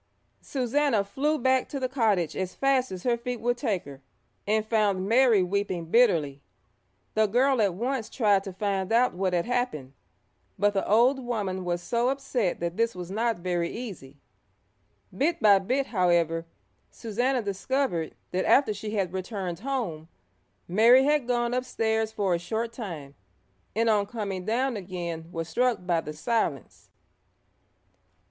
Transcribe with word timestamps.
Susannah 0.41 1.03
flew 1.03 1.37
back 1.37 1.69
to 1.69 1.79
the 1.79 1.87
cottage 1.87 2.35
as 2.35 2.55
fast 2.55 2.91
as 2.91 3.03
her 3.03 3.15
feet 3.15 3.39
would 3.39 3.55
take 3.55 3.85
her, 3.85 4.01
and 4.47 4.65
found 4.65 5.07
Mary 5.07 5.43
weeping 5.43 5.85
bitterly. 5.85 6.41
The 7.13 7.27
girl 7.27 7.61
at 7.61 7.75
once 7.75 8.09
tried 8.09 8.43
to 8.45 8.53
find 8.53 8.91
out 8.91 9.13
what 9.13 9.33
had 9.33 9.45
happened, 9.45 9.93
but 10.57 10.73
the 10.73 10.89
old 10.89 11.19
woman 11.23 11.63
was 11.63 11.83
so 11.83 12.09
upset 12.09 12.59
that 12.61 12.77
this 12.77 12.95
was 12.95 13.11
not 13.11 13.37
very 13.37 13.69
easy. 13.69 14.17
Bit 15.15 15.39
by 15.39 15.59
bit, 15.59 15.85
however, 15.85 16.47
Susannah 16.89 17.43
discovered 17.43 18.15
that 18.31 18.43
after 18.45 18.73
she 18.73 18.95
had 18.95 19.13
returned 19.13 19.59
home, 19.59 20.07
Mary 20.67 21.03
had 21.03 21.27
gone 21.27 21.53
upstairs 21.53 22.11
for 22.11 22.33
a 22.33 22.39
short 22.39 22.73
time, 22.73 23.13
and 23.75 23.87
on 23.87 24.07
coming 24.07 24.45
down 24.45 24.77
again 24.77 25.31
was 25.31 25.47
struck 25.47 25.85
by 25.85 26.01
the 26.01 26.13
silence. 26.13 26.89